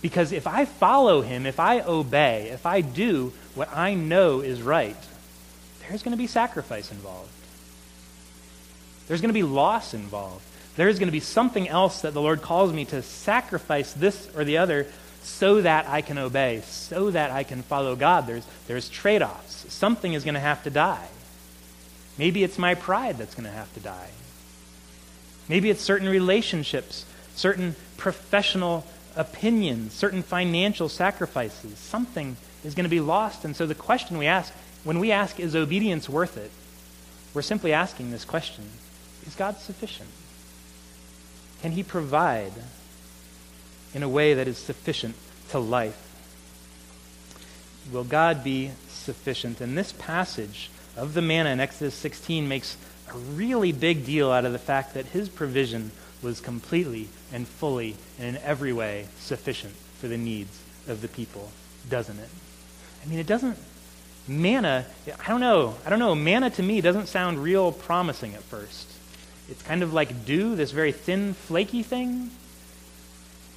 [0.02, 4.62] Because if I follow him, if I obey, if I do what I know is
[4.62, 4.98] right,
[5.82, 7.32] there's going to be sacrifice involved.
[9.08, 10.44] There's going to be loss involved.
[10.76, 14.44] There's going to be something else that the Lord calls me to sacrifice this or
[14.44, 14.86] the other
[15.24, 18.28] so that I can obey, so that I can follow God.
[18.28, 19.72] There's, there's trade offs.
[19.74, 21.08] Something is going to have to die.
[22.18, 24.10] Maybe it's my pride that's going to have to die.
[25.50, 31.78] Maybe it's certain relationships, certain professional opinions, certain financial sacrifices.
[31.80, 33.46] Something is going to be lost.
[33.46, 36.52] And so the question we ask, when we ask, is obedience worth it?
[37.34, 38.66] We're simply asking this question
[39.28, 40.10] Is God sufficient?
[41.62, 42.54] Can He provide
[43.94, 45.16] in a way that is sufficient
[45.50, 46.04] to life.
[47.92, 49.62] Will God be sufficient?
[49.62, 52.78] And this passage of the manna in Exodus 16 makes
[53.10, 57.96] a really big deal out of the fact that his provision was completely and fully
[58.20, 61.50] and in every way sufficient for the needs of the people,
[61.90, 62.30] doesn't it?
[63.04, 63.58] I mean, it doesn't.
[64.28, 65.76] Manna, I don't know.
[65.86, 66.14] I don't know.
[66.14, 68.92] Manna to me doesn't sound real promising at first.
[69.50, 72.32] It's kind of like dew, this very thin, flaky thing.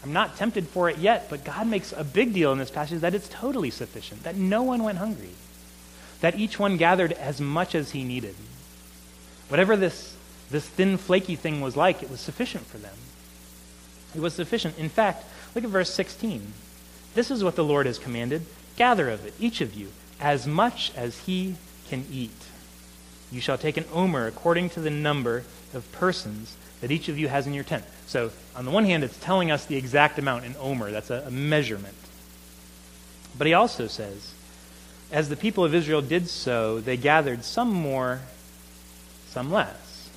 [0.03, 3.01] I'm not tempted for it yet, but God makes a big deal in this passage
[3.01, 5.35] that it's totally sufficient, that no one went hungry,
[6.21, 8.35] that each one gathered as much as he needed.
[9.49, 10.17] Whatever this,
[10.51, 12.97] this thin, flaky thing was like, it was sufficient for them.
[14.15, 14.79] It was sufficient.
[14.79, 15.25] In fact,
[15.55, 16.53] look at verse 16.
[17.15, 20.91] This is what the Lord has commanded gather of it, each of you, as much
[20.97, 21.57] as he
[21.89, 22.31] can eat.
[23.31, 27.29] You shall take an omer according to the number of persons that each of you
[27.29, 27.85] has in your tent.
[28.07, 30.91] So, on the one hand, it's telling us the exact amount in omer.
[30.91, 31.95] That's a, a measurement.
[33.37, 34.35] But he also says,
[35.13, 38.21] as the people of Israel did so, they gathered some more,
[39.29, 40.11] some less.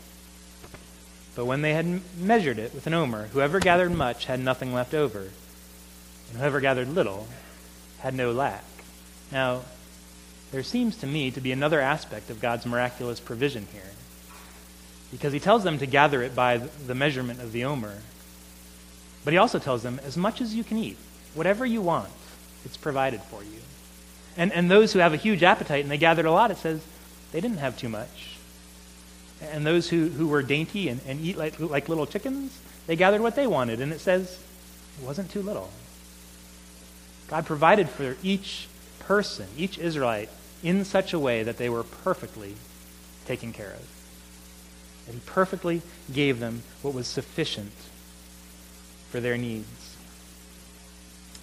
[1.36, 4.94] But when they had measured it with an omer, whoever gathered much had nothing left
[4.94, 7.28] over, and whoever gathered little
[8.00, 8.64] had no lack.
[9.32, 9.62] Now,
[10.54, 13.82] there seems to me to be another aspect of God's miraculous provision here
[15.10, 17.98] because he tells them to gather it by the measurement of the omer.
[19.26, 20.98] But he also tells them, as much as you can eat,
[21.34, 22.12] whatever you want,
[22.66, 23.62] it's provided for you.
[24.38, 26.86] And, and those who have a huge appetite and they gathered a lot, it says
[27.32, 28.38] they didn't have too much.
[29.42, 33.22] And those who, who were dainty and, and eat like, like little chickens, they gathered
[33.22, 33.82] what they wanted.
[33.82, 34.40] And it says
[35.02, 35.72] it wasn't too little.
[37.28, 38.68] God provided for each
[39.00, 40.30] person, each Israelite,
[40.64, 42.56] in such a way that they were perfectly
[43.26, 43.94] taken care of
[45.06, 45.82] that he perfectly
[46.14, 47.74] gave them what was sufficient
[49.10, 49.96] for their needs.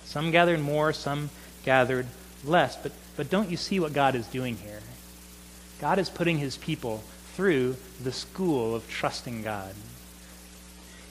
[0.05, 1.31] Some gathered more, some
[1.65, 2.07] gathered
[2.45, 4.81] less, but, but don't you see what God is doing here?
[5.81, 7.03] God is putting his people
[7.35, 9.75] through the school of trusting God.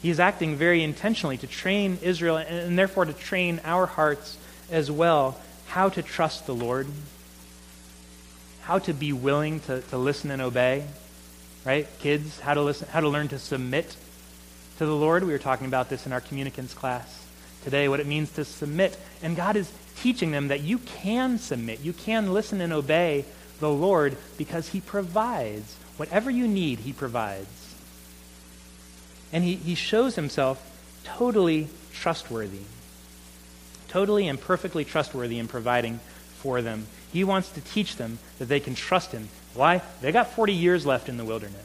[0.01, 4.37] He is acting very intentionally to train Israel and, and therefore to train our hearts
[4.71, 6.87] as well how to trust the Lord,
[8.69, 10.85] how to be willing to, to listen and obey
[11.65, 11.87] right?
[11.99, 13.95] Kids, how to listen, how to learn to submit
[14.77, 15.23] to the Lord.
[15.23, 17.25] We were talking about this in our communicants class
[17.63, 18.97] today, what it means to submit.
[19.21, 23.25] And God is teaching them that you can submit, you can listen and obey
[23.59, 25.75] the Lord because He provides.
[25.97, 27.75] Whatever you need, He provides.
[29.33, 30.65] And He, he shows Himself
[31.03, 32.61] totally trustworthy,
[33.89, 35.99] totally and perfectly trustworthy in providing
[36.41, 36.87] for them.
[37.13, 39.81] He wants to teach them that they can trust Him why?
[40.01, 41.63] They got 40 years left in the wilderness.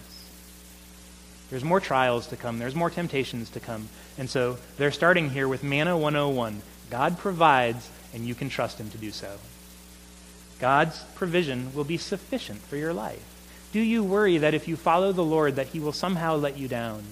[1.50, 3.88] There's more trials to come, there's more temptations to come.
[4.18, 6.62] And so they're starting here with Manna 101.
[6.90, 9.38] God provides, and you can trust Him to do so.
[10.60, 13.22] God's provision will be sufficient for your life.
[13.72, 16.68] Do you worry that if you follow the Lord that he will somehow let you
[16.68, 17.02] down?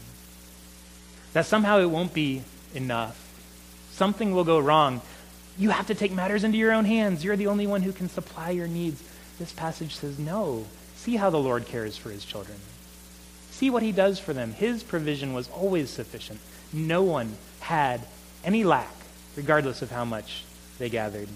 [1.33, 3.19] That somehow it won't be enough?
[3.91, 5.01] Something will go wrong.
[5.59, 7.25] You have to take matters into your own hands.
[7.25, 9.03] You're the only one who can supply your needs.
[9.39, 10.67] This passage says, no.
[10.97, 12.59] See how the Lord cares for his children.
[13.51, 14.53] See what he does for them.
[14.53, 16.41] His provision was always sufficient.
[16.73, 18.01] No one had
[18.45, 18.93] any lack,
[19.37, 20.45] regardless of how much
[20.79, 21.29] they gathered.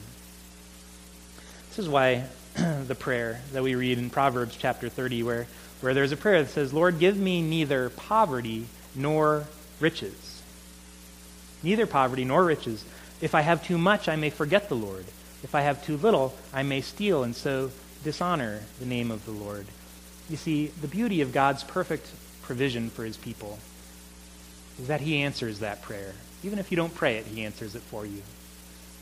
[1.68, 2.24] This is why
[2.54, 5.46] the prayer that we read in Proverbs chapter 30, where,
[5.80, 9.44] where there's a prayer that says, Lord, give me neither poverty nor
[9.78, 10.42] riches.
[11.62, 12.84] Neither poverty nor riches.
[13.20, 15.06] If I have too much, I may forget the Lord.
[15.42, 17.70] If I have too little, I may steal and so
[18.04, 19.66] dishonor the name of the Lord.
[20.28, 22.10] You see, the beauty of God's perfect
[22.42, 23.58] provision for his people
[24.78, 26.12] is that he answers that prayer.
[26.42, 28.22] Even if you don't pray it, he answers it for you.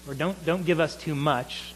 [0.06, 1.74] Or don't, don't give us too much.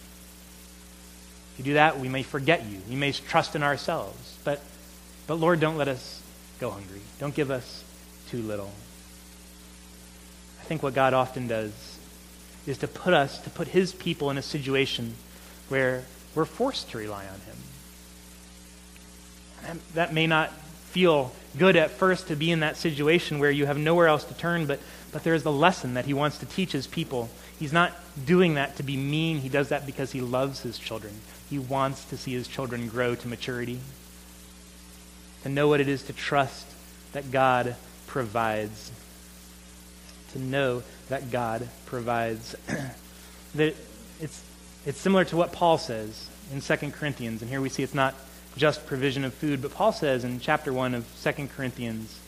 [1.52, 2.80] If you do that, we may forget you.
[2.88, 4.38] We may trust in ourselves.
[4.44, 4.62] But,
[5.26, 6.22] but Lord, don't let us
[6.60, 7.00] go hungry.
[7.18, 7.84] Don't give us
[8.30, 8.70] too little.
[10.60, 11.97] I think what God often does
[12.68, 15.14] is to put us, to put his people in a situation
[15.68, 16.04] where
[16.34, 17.56] we're forced to rely on Him.
[19.66, 23.66] And that may not feel good at first to be in that situation where you
[23.66, 24.80] have nowhere else to turn, but,
[25.12, 27.28] but there is a lesson that He wants to teach His people.
[27.58, 27.92] He's not
[28.24, 31.14] doing that to be mean, He does that because He loves His children.
[31.50, 33.80] He wants to see His children grow to maturity,
[35.42, 36.66] to know what it is to trust
[37.12, 37.74] that God
[38.06, 38.92] provides.
[40.32, 42.54] To know that God provides.
[43.54, 43.74] that
[44.20, 44.44] it's
[44.86, 47.42] it's similar to what Paul says in 2 Corinthians.
[47.42, 48.14] And here we see it's not
[48.56, 52.18] just provision of food, but Paul says in chapter 1 of 2 Corinthians,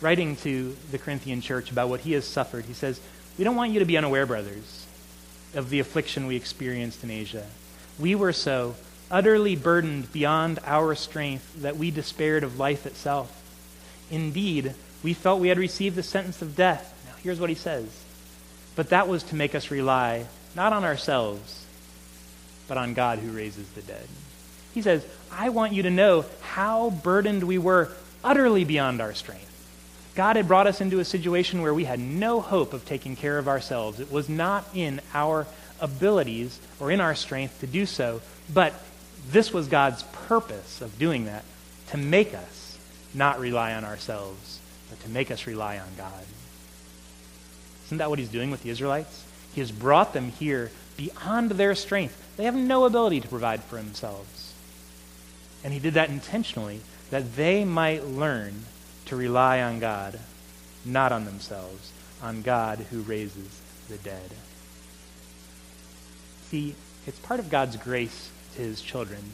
[0.00, 3.00] writing to the Corinthian church about what he has suffered, he says,
[3.38, 4.86] We don't want you to be unaware, brothers,
[5.54, 7.46] of the affliction we experienced in Asia.
[7.98, 8.76] We were so
[9.10, 13.36] utterly burdened beyond our strength that we despaired of life itself.
[14.10, 16.94] Indeed, we felt we had received the sentence of death.
[17.06, 17.99] Now, here's what he says.
[18.80, 20.24] But that was to make us rely
[20.56, 21.66] not on ourselves
[22.66, 24.08] but on God who raises the dead.
[24.72, 27.90] He says, I want you to know how burdened we were
[28.24, 29.52] utterly beyond our strength.
[30.14, 33.36] God had brought us into a situation where we had no hope of taking care
[33.36, 34.00] of ourselves.
[34.00, 35.46] It was not in our
[35.78, 38.22] abilities or in our strength to do so,
[38.54, 38.72] but
[39.28, 41.44] this was God's purpose of doing that
[41.88, 42.78] to make us
[43.12, 44.58] not rely on ourselves,
[44.88, 46.24] but to make us rely on God.
[47.90, 49.24] Isn't that what he's doing with the Israelites?
[49.52, 52.36] He has brought them here beyond their strength.
[52.36, 54.54] They have no ability to provide for themselves.
[55.64, 58.64] And he did that intentionally that they might learn
[59.06, 60.20] to rely on God,
[60.84, 61.90] not on themselves,
[62.22, 64.30] on God who raises the dead.
[66.44, 66.76] See,
[67.08, 69.32] it's part of God's grace to his children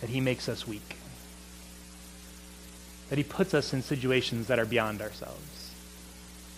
[0.00, 0.98] that he makes us weak,
[3.10, 5.53] that he puts us in situations that are beyond ourselves,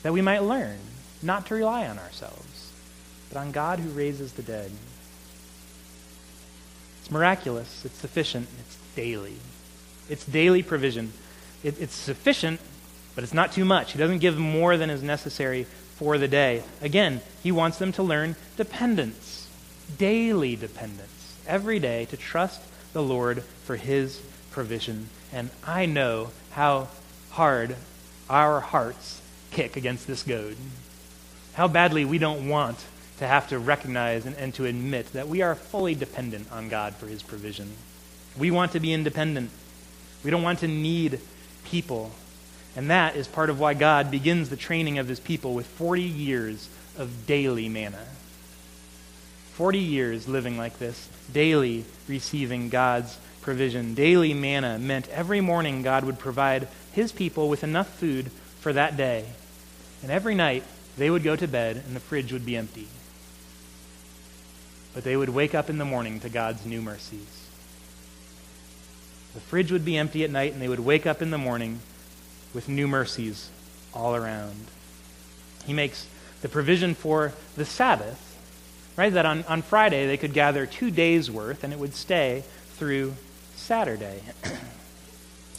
[0.07, 0.79] that we might learn
[1.21, 2.71] not to rely on ourselves,
[3.29, 4.71] but on God who raises the dead.
[7.01, 9.35] It's miraculous, it's sufficient, it's daily.
[10.09, 11.13] It's daily provision.
[11.65, 12.61] It, it's sufficient,
[13.17, 13.95] but it's not too much.
[13.95, 15.65] He doesn't give more than is necessary
[15.97, 16.63] for the day.
[16.81, 19.49] Again, he wants them to learn dependence,
[19.99, 25.09] daily dependence, every day to trust the Lord for his provision.
[25.33, 26.87] And I know how
[27.31, 27.75] hard
[28.31, 29.21] our hearts
[29.57, 30.55] kick against this goad.
[31.55, 32.77] How badly we don't want
[33.19, 36.95] to have to recognize and, and to admit that we are fully dependent on God
[36.95, 37.73] for his provision.
[38.39, 39.49] We want to be independent.
[40.23, 41.21] We don't want to need
[41.65, 42.11] people.
[42.77, 46.03] And that is part of why God begins the training of his people with 40
[46.03, 48.05] years of daily manna.
[49.55, 53.95] 40 years living like this, daily receiving God's provision.
[53.95, 58.31] Daily manna meant every morning God would provide his people with enough food
[58.61, 59.25] for that day.
[60.07, 60.63] And every night
[60.97, 62.87] they would go to bed and the fridge would be empty.
[64.95, 67.49] But they would wake up in the morning to God's new mercies.
[69.35, 71.81] The fridge would be empty at night, and they would wake up in the morning
[72.55, 73.51] with new mercies
[73.93, 74.67] all around.
[75.65, 76.07] He makes
[76.41, 78.39] the provision for the Sabbath,
[78.95, 79.13] right?
[79.13, 82.45] That on, on Friday they could gather two days' worth, and it would stay
[82.77, 83.17] through
[83.57, 84.21] Saturday.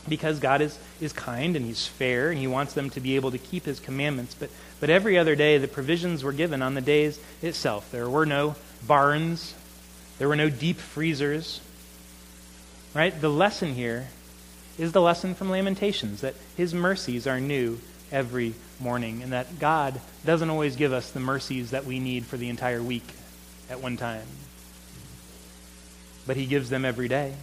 [0.08, 3.32] because God is, is kind and He's fair, and He wants them to be able
[3.32, 4.36] to keep His commandments.
[4.36, 4.50] But,
[4.80, 7.92] but every other day, the provisions were given on the days itself.
[7.92, 8.56] There were no
[8.86, 9.54] barns,
[10.18, 11.62] there were no deep freezers.
[12.94, 13.20] Right?
[13.20, 14.08] The lesson here
[14.78, 17.80] is the lesson from Lamentations that his mercies are new
[18.12, 22.38] every morning and that God doesn't always give us the mercies that we need for
[22.38, 23.08] the entire week
[23.70, 24.26] at one time.
[26.26, 27.34] But he gives them every day.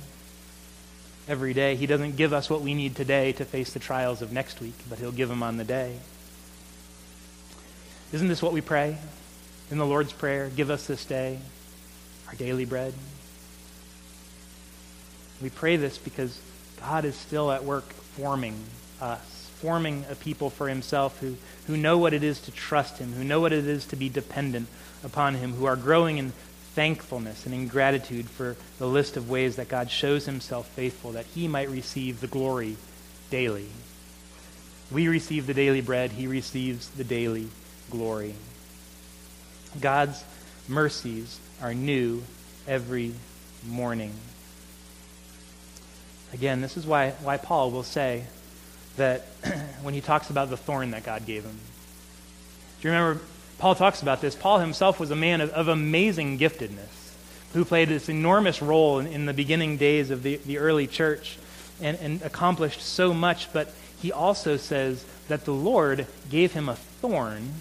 [1.27, 1.75] Every day.
[1.77, 4.75] He doesn't give us what we need today to face the trials of next week,
[4.91, 5.97] but he'll give them on the day.
[8.12, 8.99] Isn't this what we pray
[9.70, 10.51] in the Lord's Prayer?
[10.55, 11.39] Give us this day
[12.29, 12.93] our daily bread.
[15.43, 16.39] We pray this because
[16.79, 18.57] God is still at work forming
[19.01, 23.12] us, forming a people for himself who, who know what it is to trust him,
[23.14, 24.68] who know what it is to be dependent
[25.03, 26.33] upon him, who are growing in
[26.75, 31.27] thankfulness and in gratitude for the list of ways that God shows himself faithful, that
[31.27, 32.77] he might receive the glory
[33.31, 33.68] daily.
[34.91, 37.49] We receive the daily bread, he receives the daily
[37.91, 38.35] glory.
[39.81, 40.25] God's
[40.68, 42.22] mercies are new
[42.66, 43.14] every
[43.66, 44.12] morning.
[46.33, 48.25] Again, this is why, why Paul will say
[48.97, 49.20] that
[49.83, 51.59] when he talks about the thorn that God gave him.
[52.81, 53.20] Do you remember?
[53.59, 54.35] Paul talks about this.
[54.35, 57.05] Paul himself was a man of, of amazing giftedness
[57.53, 61.39] who played this enormous role in, in the beginning days of the, the early church
[61.81, 66.77] and, and accomplished so much, but he also says that the Lord gave him a
[66.77, 67.55] thorn,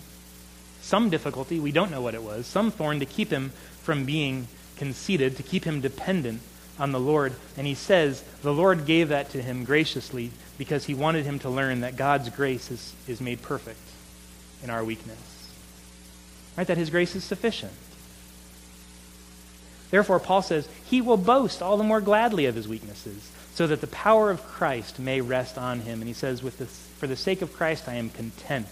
[0.82, 4.48] some difficulty, we don't know what it was, some thorn to keep him from being
[4.78, 6.42] conceited, to keep him dependent
[6.80, 7.34] on the Lord.
[7.56, 11.50] And he says the Lord gave that to him graciously because he wanted him to
[11.50, 13.80] learn that God's grace is, is made perfect
[14.64, 15.33] in our weakness.
[16.58, 16.68] Right?
[16.68, 17.74] That his grace is sufficient.
[19.92, 23.80] Therefore, Paul says, he will boast all the more gladly of his weaknesses, so that
[23.80, 26.02] the power of Christ may rest on him.
[26.02, 28.68] And he says, with the, For the sake of Christ, I am content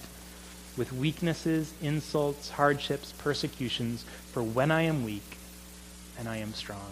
[0.77, 5.37] with weaknesses, insults, hardships, persecutions, for when I am weak,
[6.17, 6.91] and I am strong.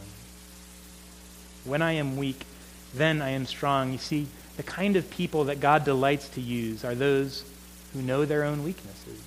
[1.63, 2.45] When I am weak,
[2.93, 3.91] then I am strong.
[3.91, 4.27] You see,
[4.57, 7.45] the kind of people that God delights to use are those
[7.93, 9.21] who know their own weaknesses,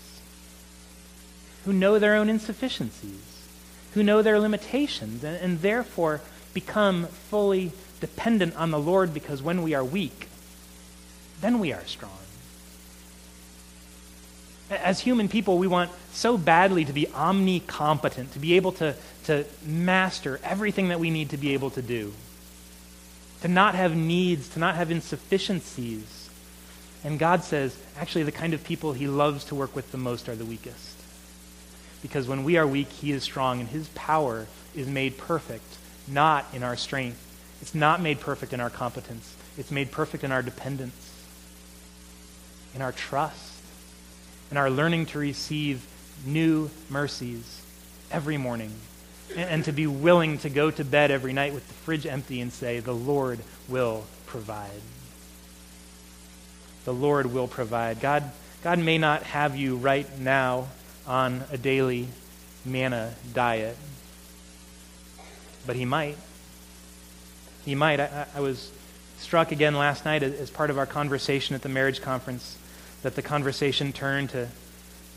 [1.65, 3.47] who know their own insufficiencies,
[3.95, 6.21] who know their limitations, and, and therefore
[6.55, 10.29] become fully dependent on the Lord because when we are weak,
[11.41, 12.11] then we are strong.
[14.71, 18.95] As human people, we want so badly to be omnicompetent, to be able to,
[19.25, 22.13] to master everything that we need to be able to do,
[23.43, 26.31] to not have needs, to not have insufficiencies.
[27.05, 30.29] And God says, actually, the kind of people he loves to work with the most
[30.29, 31.02] are the weakest.
[32.03, 36.47] Because when we are weak, he is strong, and his power is made perfect, not
[36.53, 37.19] in our strength.
[37.61, 39.37] It's not made perfect in our competence.
[39.57, 41.25] It's made perfect in our dependence,
[42.75, 43.63] in our trust,
[44.51, 45.87] in our learning to receive
[46.27, 47.63] new mercies
[48.11, 48.73] every morning,
[49.37, 52.41] and, and to be willing to go to bed every night with the fridge empty
[52.41, 53.39] and say, The Lord
[53.69, 54.81] will provide
[56.85, 58.01] the Lord will provide.
[58.01, 58.25] God,
[58.63, 60.69] God may not have you right now
[61.07, 62.09] on a daily
[62.65, 63.77] manna diet,
[65.67, 66.17] but He might.
[67.65, 68.01] He might.
[68.01, 68.73] I, I was
[69.19, 72.57] struck again last night as part of our conversation at the marriage conference
[73.03, 74.49] that the conversation turned to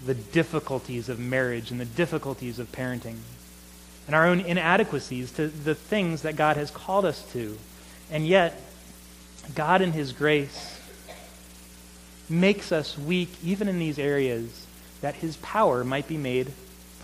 [0.05, 3.17] the difficulties of marriage and the difficulties of parenting
[4.07, 7.57] and our own inadequacies to the things that God has called us to.
[8.11, 8.59] And yet,
[9.55, 10.79] God, in His grace,
[12.29, 14.64] makes us weak even in these areas
[15.05, 16.51] that his power might be made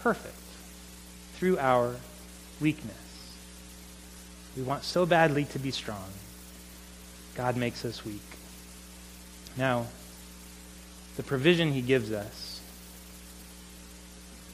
[0.02, 0.34] perfect
[1.36, 1.98] through our
[2.60, 2.96] weakness.
[4.58, 6.10] We want so badly to be strong.
[7.36, 8.26] God makes us weak.
[9.56, 9.86] Now,
[11.16, 12.60] the provision he gives us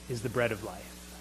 [0.09, 1.15] is the bread of life.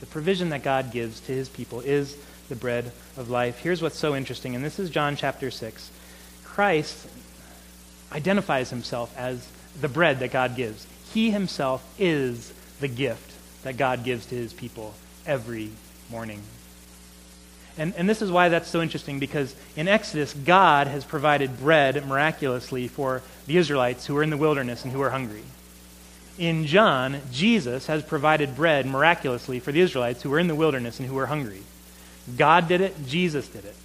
[0.00, 2.14] The provision that God gives to his people is
[2.50, 3.60] the bread of life.
[3.60, 5.90] Here's what's so interesting, and this is John chapter 6.
[6.44, 7.08] Christ
[8.12, 9.48] identifies himself as
[9.80, 10.86] the bread that God gives.
[11.12, 13.32] He himself is the gift
[13.62, 14.94] that God gives to his people
[15.26, 15.70] every
[16.10, 16.42] morning.
[17.78, 22.06] And, and this is why that's so interesting because in Exodus, God has provided bread
[22.06, 25.42] miraculously for the Israelites who are in the wilderness and who are hungry.
[26.38, 30.98] In John, Jesus has provided bread miraculously for the Israelites who are in the wilderness
[30.98, 31.62] and who are hungry.
[32.36, 33.76] God did it, Jesus did it.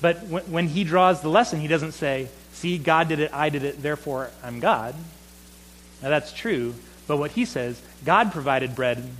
[0.00, 3.48] But when, when he draws the lesson, he doesn't say, See, God did it, I
[3.48, 4.94] did it, therefore I'm God.
[6.04, 6.74] Now that's true,
[7.06, 9.10] but what he says, God provided bread,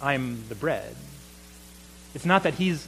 [0.00, 0.94] I'm the bread.
[2.14, 2.86] It's not that he's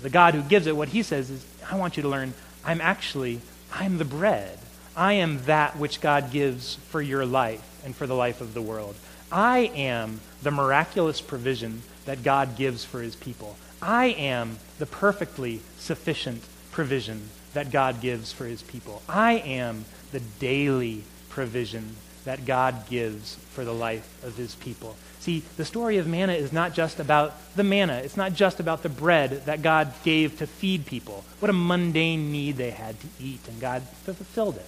[0.00, 0.74] the God who gives it.
[0.74, 2.32] What he says is, I want you to learn,
[2.64, 4.58] I'm actually, I'm the bread.
[4.96, 8.62] I am that which God gives for your life and for the life of the
[8.62, 8.96] world.
[9.30, 13.56] I am the miraculous provision that God gives for his people.
[13.82, 16.42] I am the perfectly sufficient
[16.72, 19.02] provision that God gives for his people.
[19.06, 21.04] I am the daily
[21.38, 24.96] provision that God gives for the life of his people.
[25.20, 27.98] See, the story of manna is not just about the manna.
[27.98, 31.24] It's not just about the bread that God gave to feed people.
[31.38, 34.66] What a mundane need they had to eat, and God fulfilled it.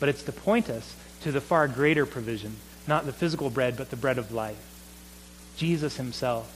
[0.00, 2.56] But it's to point us to the far greater provision,
[2.86, 4.60] not the physical bread, but the bread of life.
[5.56, 6.52] Jesus himself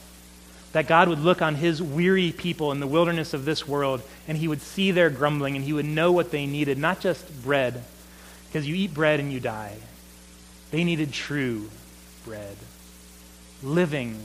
[0.73, 4.37] that God would look on his weary people in the wilderness of this world and
[4.37, 7.83] he would see their grumbling and he would know what they needed, not just bread,
[8.47, 9.77] because you eat bread and you die.
[10.71, 11.71] They needed true
[12.25, 12.57] bread,
[13.63, 14.23] living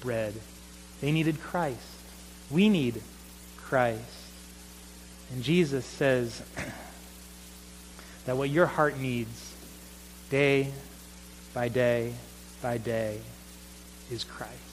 [0.00, 0.34] bread.
[1.00, 1.78] They needed Christ.
[2.50, 3.00] We need
[3.56, 4.02] Christ.
[5.32, 6.42] And Jesus says
[8.26, 9.54] that what your heart needs
[10.28, 10.72] day
[11.54, 12.14] by day
[12.62, 13.20] by day
[14.10, 14.70] is Christ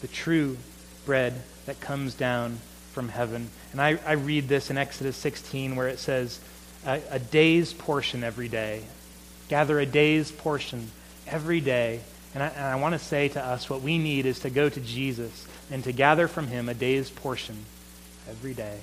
[0.00, 0.56] the true
[1.04, 2.58] bread that comes down
[2.92, 3.50] from heaven.
[3.72, 6.40] And I, I read this in Exodus 16 where it says,
[6.86, 8.82] a, a day's portion every day.
[9.48, 10.90] Gather a day's portion
[11.26, 12.00] every day.
[12.34, 14.68] And I, and I want to say to us what we need is to go
[14.68, 17.64] to Jesus and to gather from him a day's portion
[18.28, 18.78] every day.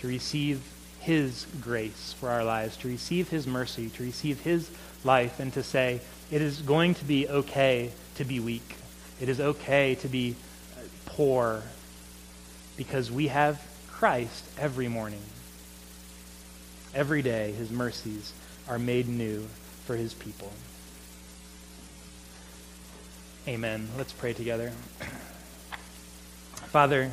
[0.00, 0.62] To receive
[1.00, 4.70] his grace for our lives, to receive his mercy, to receive his
[5.04, 6.00] life, and to say,
[6.30, 8.76] it is going to be okay to be weak.
[9.20, 10.36] It is okay to be
[11.04, 11.62] poor
[12.76, 15.20] because we have Christ every morning.
[16.94, 18.32] Every day, his mercies
[18.68, 19.48] are made new
[19.84, 20.52] for his people.
[23.48, 23.88] Amen.
[23.98, 24.72] Let's pray together.
[26.68, 27.10] Father,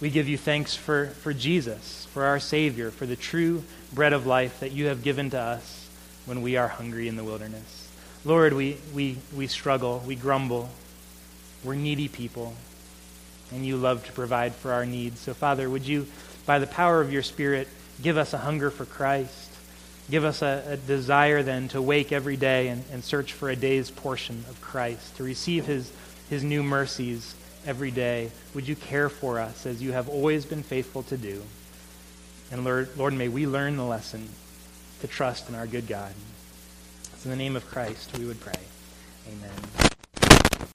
[0.00, 4.26] we give you thanks for, for Jesus, for our Savior, for the true bread of
[4.26, 5.88] life that you have given to us
[6.26, 7.90] when we are hungry in the wilderness.
[8.24, 10.68] Lord, we, we, we struggle, we grumble,
[11.62, 12.54] we're needy people,
[13.52, 15.20] and you love to provide for our needs.
[15.20, 16.06] So, Father, would you,
[16.44, 17.68] by the power of your Spirit,
[18.02, 19.50] give us a hunger for Christ?
[20.10, 23.56] Give us a, a desire then to wake every day and, and search for a
[23.56, 25.92] day's portion of Christ, to receive his,
[26.28, 27.34] his new mercies
[27.66, 28.30] every day.
[28.54, 31.42] Would you care for us as you have always been faithful to do?
[32.50, 34.28] And Lord, Lord, may we learn the lesson
[35.00, 36.12] to trust in our good God.
[37.12, 38.60] It's in the name of Christ we would pray.
[39.26, 39.93] Amen.